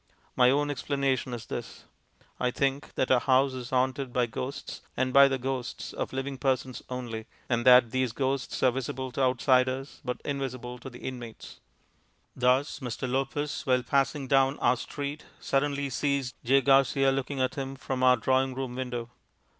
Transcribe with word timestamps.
My 0.35 0.49
own 0.49 0.71
explanation 0.71 1.31
is 1.31 1.45
this. 1.45 1.85
I 2.39 2.49
think 2.49 2.95
that 2.95 3.11
our 3.11 3.19
house 3.19 3.53
is 3.53 3.69
haunted 3.69 4.11
by 4.11 4.25
ghosts, 4.25 4.81
but 4.95 5.13
by 5.13 5.27
the 5.27 5.37
ghosts 5.37 5.93
of 5.93 6.11
living 6.11 6.39
persons 6.39 6.81
only, 6.89 7.27
and 7.47 7.67
that 7.67 7.91
these 7.91 8.11
ghosts 8.11 8.63
are 8.63 8.71
visible 8.71 9.11
to 9.11 9.21
outsiders, 9.21 10.01
but 10.03 10.19
invisible 10.25 10.79
to 10.79 10.89
the 10.89 11.01
inmates 11.03 11.59
Thus 12.35 12.79
Mr. 12.79 13.07
Lopez, 13.07 13.61
while 13.67 13.83
passing 13.83 14.27
down 14.27 14.57
our 14.57 14.75
street, 14.75 15.25
suddenly 15.39 15.87
sees 15.91 16.33
J. 16.43 16.61
Garcia 16.61 17.11
looking 17.11 17.39
at 17.39 17.53
him 17.53 17.75
from 17.75 18.01
our 18.01 18.17
drawing 18.17 18.55
room 18.55 18.73
window. 18.77 19.11